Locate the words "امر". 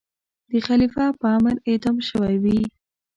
1.37-1.55